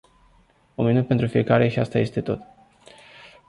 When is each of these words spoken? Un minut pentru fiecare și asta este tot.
Un 0.75 0.85
minut 0.85 1.07
pentru 1.07 1.27
fiecare 1.27 1.67
și 1.67 1.79
asta 1.79 1.97
este 1.99 2.21
tot. 2.21 2.39